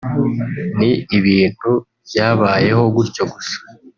[0.77, 1.71] ni ibintu
[2.07, 3.57] byabayeho gutyo gusa